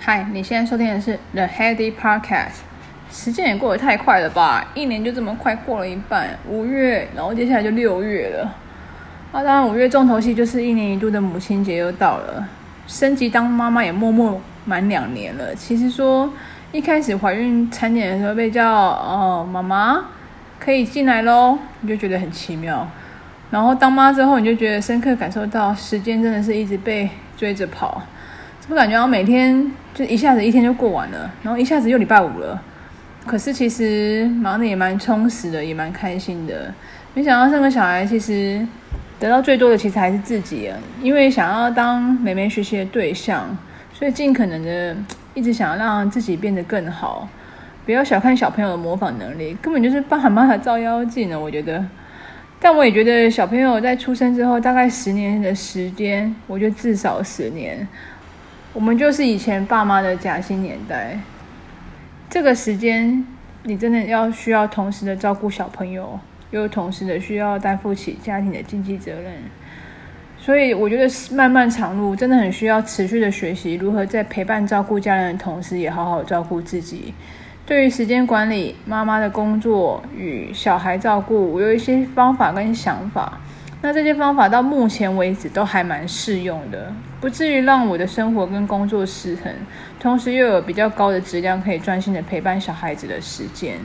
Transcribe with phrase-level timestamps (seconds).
[0.00, 2.60] 嗨，你现在收听的是 The Heady Podcast。
[3.10, 8.44] 时间也过得太快了吧，一年就这么快过了一半，五月，然后接下来就六月了。
[9.32, 12.48] 啊，当然五月重头戏就是一年一度的母亲节又到了。
[12.86, 15.52] 升级当妈妈也默默满两年了。
[15.56, 16.32] 其实说
[16.70, 20.04] 一开始怀孕产检的时候被叫哦妈妈
[20.60, 22.88] 可以进来喽，你就觉得很奇妙。
[23.50, 28.00] 然后当妈之后，你就觉得深刻感受到时间真的是一直被追着跑，
[28.70, 29.64] 我感觉我每天
[29.94, 32.62] 就一下子一天就过完了，然后一下子又礼拜五了。
[33.26, 36.72] 可是其实忙得也蛮充实的，也蛮开心的。
[37.14, 38.66] 没想到生个小孩，其实
[39.18, 43.56] 得到最多的其实还是自己，因为想要当妹妹学习的对象，
[43.94, 44.94] 所以尽可能的
[45.32, 47.26] 一直想要让自己变得更好。
[47.86, 51.82] 不要小看小朋友的模仿能力，根本就是爸爸妈妈照妖镜呢，我觉得。
[52.60, 57.86] 但我也觉得小朋友在出生之后，大概十年的时间，我觉得至少十年，
[58.74, 61.18] 我们就是以前爸妈的夹心年代。
[62.30, 63.26] 这个时间，
[63.62, 66.20] 你真的要需要同时的照顾小朋友，
[66.50, 69.32] 又同时的需要担负起家庭的经济责任。
[70.38, 77.12] 所以我觉得漫漫长路，真的很需要持续的学习，如何在陪伴照顾家人的同时，也好好照顾自己。
[77.66, 83.40] 对于时间管理、妈妈的工作与小孩照顾，我有一些方法跟想法。
[83.80, 89.52] 那这些方法到目前为止都还蛮适用的，不至于让我的生活跟工作失衡，
[90.00, 93.78] 同时又有比较高的质量可以专心的陪伴小孩子的时间。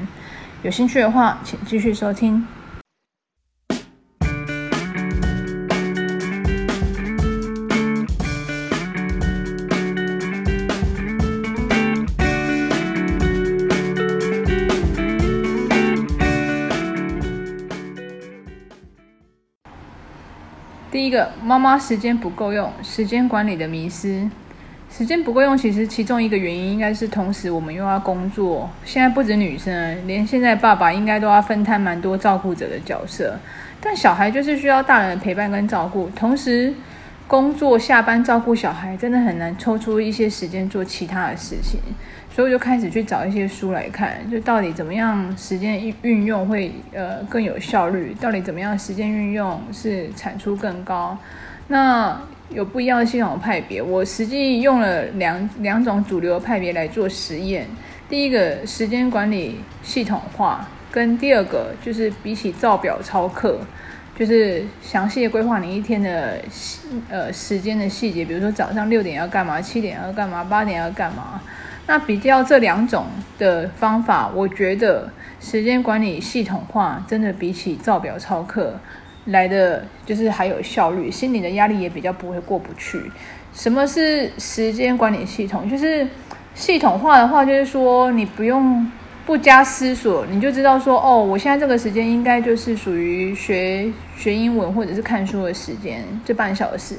[0.64, 2.44] 有兴趣的话，请继续收听。
[21.14, 24.30] 个，妈妈时间不够用，时间管理的迷失。
[24.96, 28.70] 时间不够用，其实其中一个原因应该是同时我们又要工作。
[28.86, 33.40] 现在不止女生，连现在爸爸应该都要分摊蛮多照顾者的角色。
[33.82, 36.72] 但小孩就是需要大人的陪伴跟照顾，同时
[37.34, 41.80] 工作下班照顾小孩，真的很难抽出一些时间做其他的事情。
[42.32, 48.16] 所以我就开始去找一些书来看，就到底怎么样时间运用会呃更有效率？
[48.22, 51.18] 到底怎么样时间运用是产出更高？
[51.70, 52.16] 那
[52.50, 57.66] 有不一样的系统派别，我实际用了两两种主流派别来做实验。
[58.08, 63.60] 第一个时间管理系统化，跟第二个就是比起照表操课，
[64.18, 66.40] 就是详细的规划你一天的
[67.10, 71.42] 呃时间的细节，比如说早上六点要干嘛，七点要干嘛，八点要干嘛。
[71.86, 73.08] 那比较这两种
[73.38, 75.10] 的方法，我觉得
[75.42, 78.80] 时间管理系统化真的比起照表操课
[79.26, 83.02] 来的就是还有效率，心里的压力也比较不会过不去。
[83.54, 85.70] 什么是时间管理系统？
[85.70, 86.08] 就是
[86.56, 88.90] 系统化的话，就是说你不用
[89.26, 96.98] 不加思索，你就知道说，哦，我现在这个时间应该就是属于学学英文或者是看书的时间，这半小时。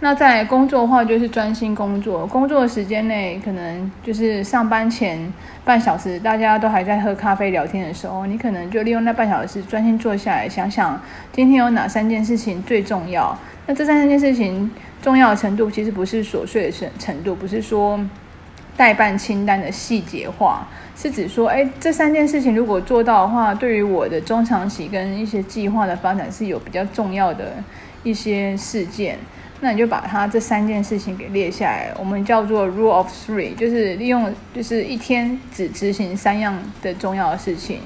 [0.00, 2.26] 那在工作的话，就是专心工作。
[2.26, 5.32] 工作的时间内，可能就是上班前
[5.64, 11.00] 半小时，大家都还在喝咖啡聊天的时候，你可能就利用那半小时专心坐下来，想想
[11.32, 13.36] 今天有哪三件事情最重要。
[13.66, 14.70] 那这三件事情
[15.00, 17.98] 重要程度，其实不是琐碎的程程度，不是说
[18.76, 27.54] 代办清单的细节化，是指说，哎，这三件事情如果做到的话，对于我的中长期跟一些计划的发展是有比较重要的
[28.02, 29.18] 一些事件。
[29.60, 37.80] 那你就把它这三件事情给列下来，我们叫做 rule of three，就是利用就是一天只执行三样的重要的事情。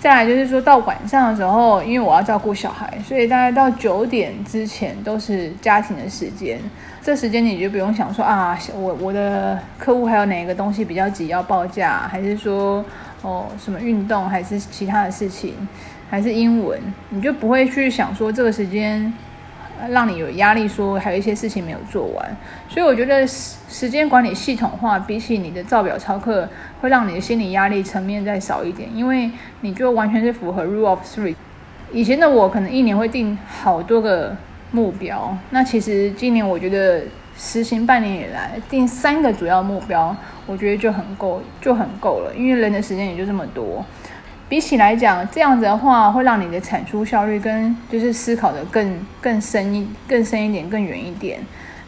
[0.00, 6.60] 再来就是说到晚上的时候，因为我要照顾小孩，所以大概到九点之前都是家庭的时间。
[7.08, 12.84] 这时间你就不用想说啊，我我的客户还有哪个东西比较急要报价，还是说
[13.22, 15.54] 哦什么运动，还是其他的事情，
[16.10, 19.10] 还是英文，你就不会去想说这个时间。
[19.88, 22.36] 让你有压力，说还有一些事情没有做完，
[22.68, 26.46] 所以我觉得时间管理系统化比起你的照表操课，
[26.82, 29.30] 会让你的心理压力层面再少一点，因为
[29.62, 31.34] 你就完全是符合 rule of three。
[31.90, 34.36] 以前的我可能一年会定好多个
[34.70, 37.02] 目标，那其实今年我觉得
[37.36, 40.14] 实行半年以来定三个主要目标，
[40.46, 43.84] 我觉得就很够，就很够了，因为人的时间也就这么多。
[44.48, 51.38] 比起来讲，这样子的话会让你的产出效率跟就是思考的更更深一更深一点更远一点，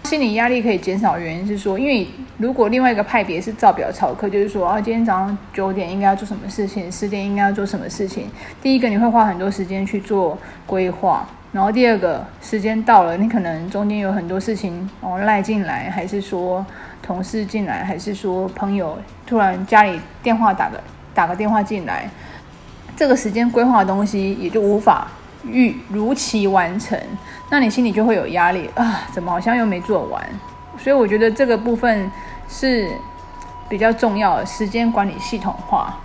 [0.05, 1.19] 心理压力可以减少。
[1.19, 2.07] 原因是说，因为
[2.37, 8.29] 如果另外一个派别是照表操课，就是说啊，今天早上九点应该要做什么事情，十点应该要做什么事情。
[8.63, 10.37] 第一个你会花很多时间去做
[10.67, 16.65] 规划，然后第二个时间到了，你可能中间有很多事情哦赖进来，还是说
[17.03, 20.81] 同事进来，还是说朋友突然家里电话打个
[21.13, 22.09] 打个电话进来，
[22.97, 25.09] 这个时间规划的东西也就无法
[25.45, 26.97] 预如期完成，
[27.51, 30.25] 那你心里就会有压力啊，怎么好像又没做完？
[30.79, 32.09] 所以我觉得这个部分
[32.49, 32.89] 是
[33.69, 35.99] 比较重要的，时间管理系统化。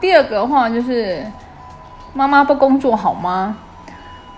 [0.00, 1.26] 第二个的话就是
[2.14, 3.56] 妈妈不工作好吗？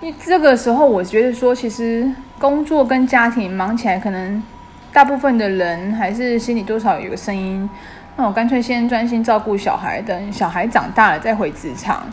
[0.00, 4.42] 因为这个时候我觉得说，其实工作跟家庭忙起来，可能
[4.92, 7.68] 大部分的人还是心里多少有个声音，
[8.16, 12.06] 那我干脆先专心照顾小孩，等小孩长大了再回职场。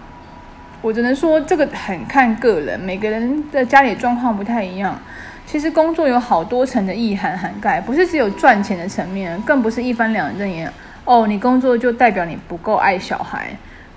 [0.82, 4.98] 我只能说这个很看个人，每个人的家里状况不太一样。
[5.46, 10.72] 其实工作有好多层的意涵涵盖，不是只有赚钱的层面，更不是一翻两瞪眼。
[11.04, 13.50] 哦，你工作就代表你不够爱小孩，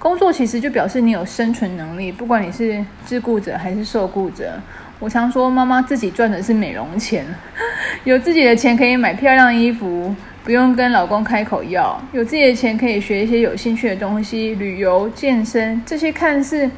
[0.05, 4.53] 工作其实就表示你有生存能力，不管你是自雇者还是受雇者。
[4.99, 7.25] 我常说，妈妈自己赚的是美容钱，
[8.05, 10.15] 有自己的钱可以买漂亮衣服，
[10.45, 16.71] 不用跟老公开口要；有自己的钱可以学一些有兴趣的东西，旅游、健身，这些看似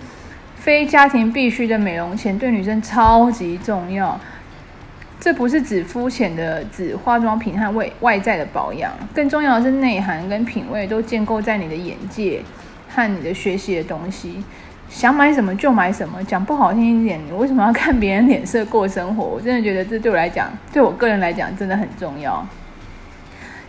[0.55, 4.21] 非家庭必须的美容钱，对女生超级重要。
[5.19, 12.41] 这不是指肤浅的指化妆品和外外在的保养，更重要的是内涵跟品味都建构在你的眼界
[12.97, 14.43] 和你的学习的东西。
[14.89, 19.25] 想买什么就买什么，讲不好听一点，你为什么要看别人脸色过生活？
[19.25, 22.47] 我真的觉得这对我来讲，对我个人来讲真的很重要。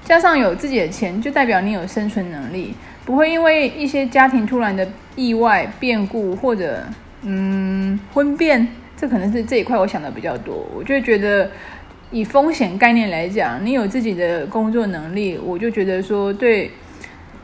[0.06, 4.88] 加上有自己的钱，就代表你有生存能力，不会因为一些家庭突然的
[5.18, 6.84] 意外变故或者
[7.24, 8.66] 嗯婚变。
[8.96, 11.52] 这可能是这一块我想的比较多，我就觉得
[12.10, 16.72] 以风险概念来讲，你有自己的工作能力，我就觉得说对，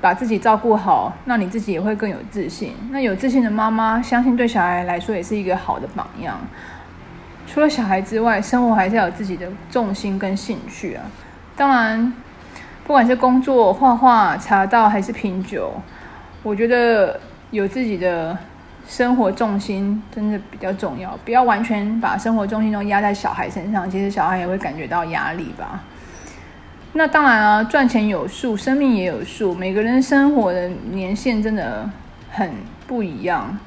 [0.04, 2.74] 把自己照顾好，那你自己也会更有自信。
[2.92, 6.38] 那有自信的妈妈，相信对小孩来说也是一个好的榜样。
[7.48, 11.06] 除了小孩之外，生活还是要有自己的重心跟兴趣啊。
[11.56, 12.14] 当然，
[12.84, 15.72] 不管是工作、画画、茶道还是品酒，
[16.44, 17.18] 我觉得
[17.52, 18.38] 有自己的。
[18.86, 25.82] 生活重心真的比较重要，不要完全把生活重心都压在小孩身上，其实小孩也会感觉到压力吧。
[26.96, 31.90] 那当然啊，赚钱有数，生命也有数，每个人生活的年限真的
[32.30, 32.52] 很
[32.86, 33.58] 不一样，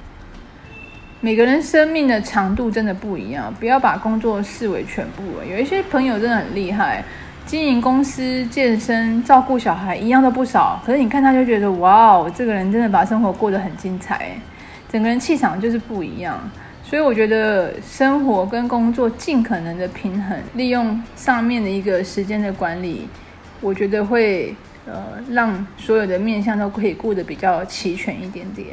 [1.21, 5.25] 每个人生命的长度真的不一样，不要把工作视为全部。
[5.51, 7.05] 有一些朋友真的很厉害，
[7.45, 10.81] 经营公司、健身、照顾小孩，一样都不少。
[10.87, 14.31] 可是你看他就觉得，哇哦，这个人真的把生活过得很精彩。
[14.89, 16.39] 整个人气场就是不一样，
[16.89, 23.09] 所以我觉得生活跟工作尽可能的平衡，利用上面的一个时间的管理，
[23.61, 24.55] 我觉得会
[24.87, 28.69] 呃让所有的面向都可以顾得比较齐全一点点。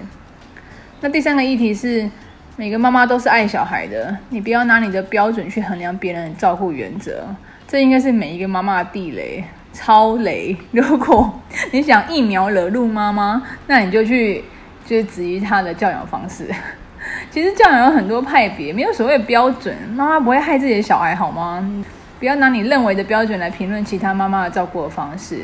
[1.02, 2.08] 那第三个议题是，
[2.56, 7.26] 每个妈妈都是爱小孩的，你不要拿你的标准去衡量别人的照顾原则，
[7.68, 9.44] 这应该是每一个妈妈的地雷，
[9.74, 10.56] 超雷。
[10.70, 14.44] 如果你想一秒惹怒妈妈，那你就去。
[14.86, 16.54] 就是质疑她的教养方式。
[17.34, 19.76] 其实教养有很多派别，没有所谓的标准。
[19.96, 21.68] 妈妈不会害自己的小孩，好吗？
[22.20, 25.40] 不要拿你认为的标准来评论其他妈妈的照顾的方式。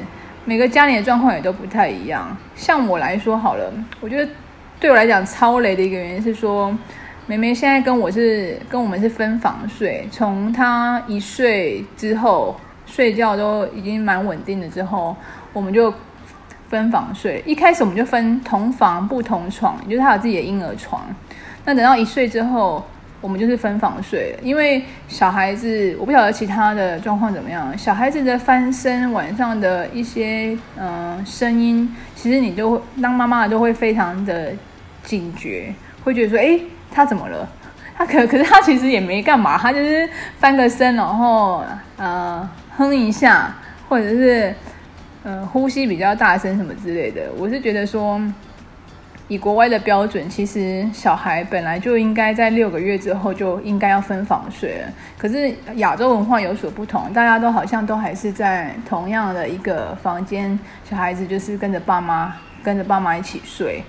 [0.46, 2.38] 每个家里的状况也都不太一样。
[2.56, 4.32] 像我来说好了，我觉得
[4.80, 6.72] 对我来讲超雷的一个原因是说，
[7.26, 12.56] 妹妹现在跟我是跟我们是分房睡，从她一岁之后
[12.86, 15.16] 睡觉都已经蛮稳定的之后，
[15.54, 15.92] 我们就。
[16.70, 21.02] 分房睡，一开始我们就分同房不同床，就是她有自己的婴儿床。
[21.66, 22.84] 那等到一岁之后，
[23.22, 27.78] 我们就是分房睡了，因为小孩子，我不晓得其他的状况怎么样。
[27.78, 34.52] 小孩子的翻身，晚上的一些嗯、声音，其实你都会当妈妈的都会非常的
[35.04, 35.74] 警觉，
[36.04, 36.60] 会觉得说，哎，
[36.92, 37.48] 他怎么了？
[37.96, 41.64] 他可可是他其实也没干嘛，他就是翻个身，然后
[41.98, 43.56] 呃哼一下，
[43.88, 44.54] 或者是。
[45.22, 48.20] 呃，呼吸比较大声什么之类的，我是觉得说，
[49.30, 54.92] 以国外的标准，其实小孩本来就应该在六个月之后就应该要分房睡了。
[55.18, 63.82] 可是亚洲文化有所不同，大家都好像都还是在同样的一个房间，小孩子就是跟着爸妈跟着爸妈一起睡。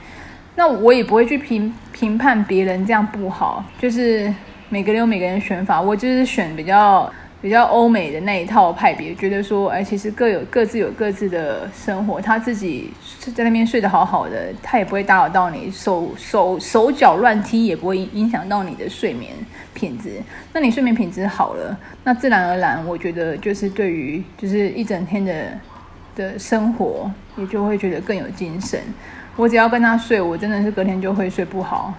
[0.55, 4.33] 那我也不会去评评判别人这样不好，就是
[4.69, 7.11] 每个人有每个人选法，我就是选比较。
[7.43, 12.91] 比较欧美的那一套派别，觉得说，哎，其实各有各自有各自的生活，他自己
[13.35, 19.33] 在那边睡得好好的，他也不会打扰到你，手手手脚乱踢也不会影响到你的睡眠
[19.73, 20.21] 品质。
[20.53, 25.59] 那你睡眠品质好了，那自然而然，我觉得就是对于就是一整天的
[26.15, 28.79] 的生活，也就会觉得更有精神。
[29.37, 31.95] 我只要跟他睡，我真的是隔天就会睡不好。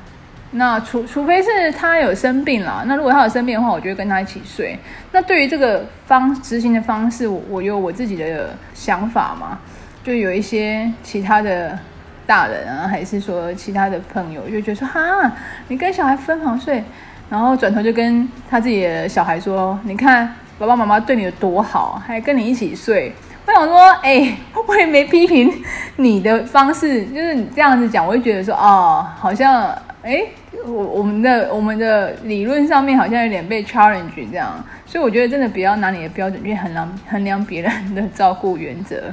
[0.53, 4.77] 那除除非是他有生病了，那如果他有生病的话，我就会跟他一起睡。
[5.13, 9.58] 那对于这个方执行的方式，我我有我自己的想法嘛，
[10.03, 11.79] 就有一些其他的
[12.25, 15.31] 大人啊，还是说其他的朋友，就觉得说哈，
[15.70, 16.84] 你跟小孩分房睡，
[17.29, 23.13] 然后转头就跟他自己的小孩说，你看爸爸妈妈对你有多好，还跟你一起睡。
[23.45, 25.51] 我想说，哎、欸，我也没批评
[25.98, 29.69] 你的方式，就是你这样子讲，我会觉得说，哦，好像，
[30.03, 30.24] 哎、
[30.65, 39.12] 我我们的我们的理论上面好像有点被 challenge 这样，所以我觉得真的不要拿你的标准去衡量衡量别人的照顾原则。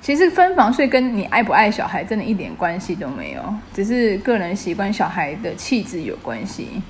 [0.00, 6.82] 其实分房睡跟你爱不爱小孩真的一点关系都没有，只是个人习惯、小孩的气质有关系，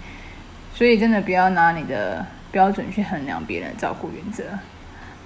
[0.73, 4.45] 所以真的不要拿你的标准去衡量别人的照顾原则。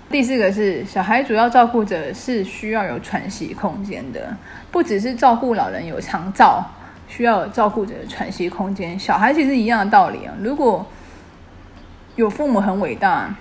[0.08, 4.34] 第四个是小孩主要照顾者是需要有喘息空间的，
[4.70, 6.64] 不只是照顾老人有长照，
[7.08, 8.96] 需要照顾者喘息空间。
[8.98, 10.32] 小孩其实一样的道理啊。
[10.40, 10.86] 如果
[12.14, 13.34] 有父母很伟大，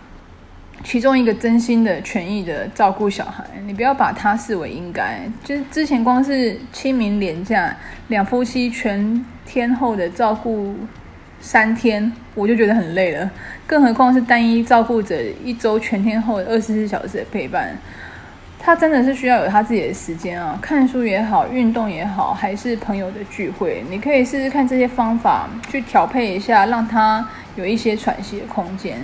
[0.83, 5.21] 其中一个真心的全意的照顾小孩，你不要把他视为应该。
[5.43, 7.73] 就是之前光是清明连假，
[8.07, 10.75] 两夫妻全天候的照顾。
[11.39, 13.29] 三天我就觉得很累了，
[13.67, 17.77] 更何况是单一照顾者一周全天候二十四小时的陪伴，
[18.59, 28.97] 他真的是需要有他自己的时间啊，看书也好，运动也好，还是朋友的聚会，你可以试试看这些方法去调配一下，让他有一些喘息的空间。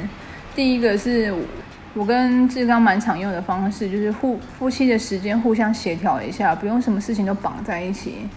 [0.55, 1.33] 第一个是
[1.93, 8.27] 我跟志刚蛮常用的方式，就是互夫妻的时间互相协调一下，不用什么事情都绑在一起。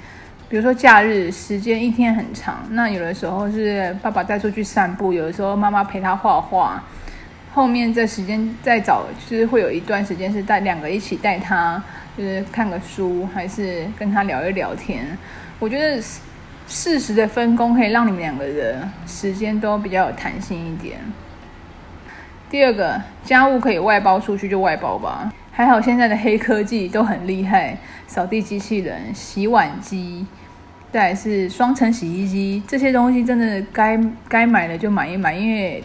[0.49, 6.83] 比如说假日时间一天很长，那有的时候是爸爸带出去散步，有的时候妈妈陪他画画，
[7.53, 11.83] 后面这时间再找，就是会有一段时间是带两个一起带他，
[12.17, 15.07] 就是看个书，还是跟他聊一聊天。
[15.59, 16.01] 我觉得
[16.69, 20.99] 适时的分工可以让你们两个人时间都比较有弹性一点。
[22.51, 27.79] 第二个，家务可以外包出去就外包吧，还好现在的黑科技都很厉害。
[28.09, 30.27] 扫地机器人、洗碗机，
[30.93, 33.97] 再是双层洗衣机，这些东西真的该
[34.29, 35.83] 该买的就买一买，因为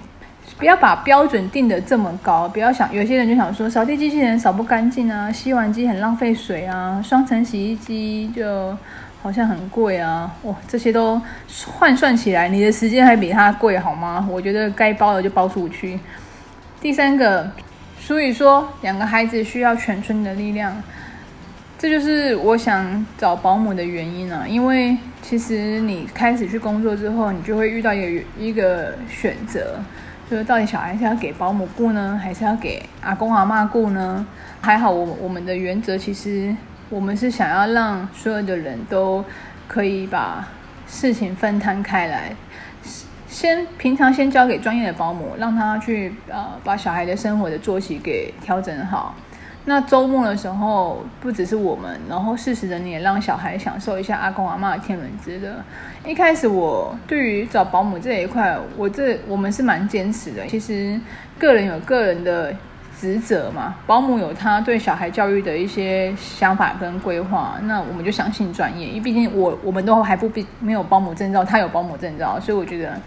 [0.57, 2.49] 不要把标准定得这么高。
[2.49, 8.75] 不要想有些人就想说，扫地机器人扫不干净啊，洗碗机很浪费水啊，双层洗衣机就
[9.21, 10.35] 好像很贵啊。
[10.43, 11.21] 哇，这些都
[11.77, 14.27] 换算起来，你的时间还比它贵好吗？
[14.29, 15.99] 我觉得该包的就包出去。
[16.81, 17.49] 第三个，
[17.99, 20.81] 所以说两个孩子需要全村的力量。
[21.77, 29.79] 这就是我想找保姆的原因啊，因为其实你开始去工作之后，你就会遇到一个一个选择，
[30.29, 34.27] 就是到底小孩是要给保姆雇呢，还是要给阿公阿嬷雇呢？
[34.59, 36.53] 还好我我们的原则其实
[36.89, 39.23] 我们是想要让所有的人都
[39.65, 40.45] 可以把
[40.85, 42.35] 事情分摊开来，
[43.39, 49.15] 先平常先交给专业的保姆，让他去呃把小孩的生活的作息给调整好。
[49.63, 55.53] 那周末的时候，不只是我们，然后适时的你也让小孩享受一下阿公阿嬷的天伦之乐。
[56.05, 60.45] 一开始我对于找保姆这一块，我这我们是蛮坚持的。
[60.47, 60.99] 其实
[61.37, 62.53] 个人有个人的
[62.99, 68.87] 职责嘛，保姆有他对小孩教育的一些想法跟规划，那我们就相信专业。
[68.87, 72.99] 因为毕竟我我们都还不必没有保姆证照，他有保姆证照，所以我觉得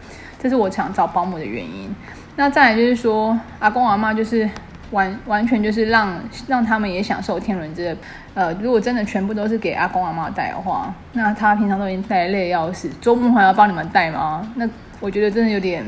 [0.42, 1.94] 这是我想找保姆的原因。
[2.34, 4.50] 那再来就是说，阿公阿妈就是。
[4.92, 7.96] 完完全就是让让他们也享受天伦之乐。
[8.34, 14.46] 呃，如果真的全部都是给阿公阿妈带的话，那他平常都已经带累要死，周末还要帮你们带吗？
[14.56, 14.68] 那
[15.00, 15.82] 我觉得真的有点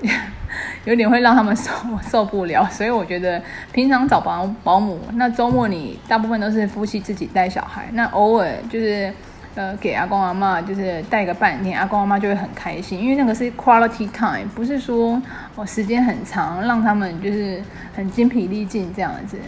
[0.86, 1.70] 有点会让他们受
[2.10, 2.64] 受不了。
[2.70, 3.38] 所以我觉得
[3.70, 9.12] 平常找保保姆，那周末你大部分都是夫妻自己带小孩，那偶尔就是。
[9.54, 15.20] 呃，给阿公阿妈就是带个半天，阿公阿妈就会很开心，因为那个是 quality time，不是说
[15.54, 17.62] 哦时间很长，让他们就是
[17.94, 19.38] 很精疲力尽这样子。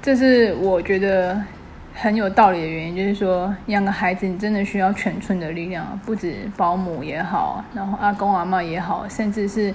[0.00, 1.42] 这是我觉得
[1.94, 9.74] 很有道理的原因，就是说养个孩子，你真的需要全村的力量，不止保姆也好，然后阿公阿妈也好，甚至是。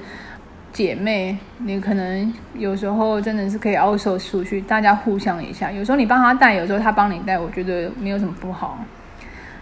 [0.77, 5.71] 姐妹，你可能有时候真的是可以 outsource 出去，大家互相一下。
[5.71, 8.77] 有时候你帮他带，有时候他帮你带，我觉得没有什么不好。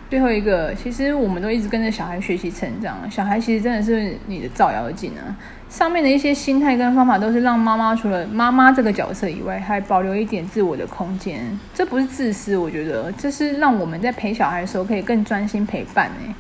[0.10, 5.24] 最后一个，其实我们都一直跟着小孩学习成长，小孩其实真的是你的照妖镜啊。
[5.70, 11.58] 上面的一些心态跟方法，都是让妈妈除了妈妈这个角色以外，还保留一点自我的空间。
[11.74, 16.08] 这不是自私，我觉得这是让我们在陪小孩的时候可以更专心陪伴。
[16.08, 16.36] 哎，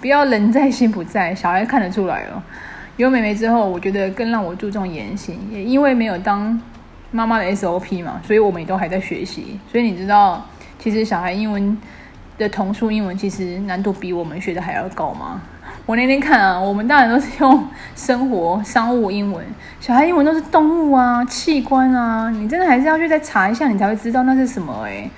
[0.00, 2.42] 不要人在心不在，小孩看得出来哦。
[2.96, 6.58] 有妹妹之后，我觉得更让我注重言行，也因为没有当
[7.10, 9.60] 妈妈的 SOP 嘛，所以我们也都还在学习。
[9.70, 10.44] 所以你知道，
[10.78, 11.76] 其实小孩英文
[12.38, 15.42] 的童书英文其实难度比我们学的还要高吗？
[15.84, 19.44] 我那天看啊，我们大人都是用生活商务英文，
[19.78, 25.10] 小孩英文都是动物啊、器官啊，你真的还是要去再查一下，你才会知道那是什么诶、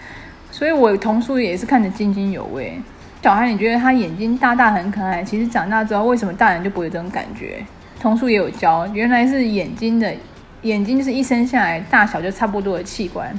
[0.50, 2.78] 所以我童书也是看得津津有味。
[3.22, 7.64] 小孩，你觉得他眼睛大大很可爱，其实长大之后为什么大人就不会有这种感觉？
[8.00, 10.14] 童书也有教，原来是眼睛的
[10.62, 13.32] 眼睛就是一生下来大小就差不多的器官，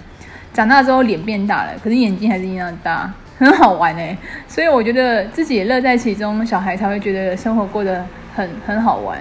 [0.54, 3.12] 长大之后脸变大了，可是眼睛还是一样大。
[3.38, 4.18] 很好玩哎，
[4.50, 8.06] 所以我觉得自己也乐在其中，小孩才会觉得生活过得
[8.36, 9.18] 很很好玩。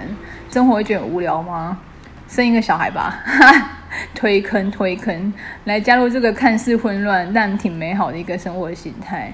[0.51, 1.79] 生活会觉得无聊吗？
[2.27, 3.23] 生一个小孩吧，
[4.13, 9.31] 推坑推坑，来加入这个看似混乱但挺美好的一个生活形态。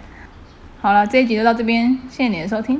[0.86, 2.80] 好了，这一集就到这边，谢谢你的收听。